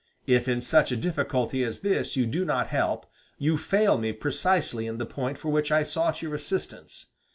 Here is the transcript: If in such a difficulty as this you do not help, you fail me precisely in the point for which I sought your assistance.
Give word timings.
If 0.25 0.47
in 0.47 0.61
such 0.61 0.91
a 0.91 0.95
difficulty 0.95 1.63
as 1.63 1.81
this 1.81 2.15
you 2.15 2.25
do 2.25 2.43
not 2.43 2.69
help, 2.69 3.05
you 3.37 3.55
fail 3.55 3.99
me 3.99 4.13
precisely 4.13 4.87
in 4.87 4.97
the 4.97 5.05
point 5.05 5.37
for 5.37 5.49
which 5.49 5.71
I 5.71 5.83
sought 5.83 6.23
your 6.23 6.33
assistance. 6.33 7.05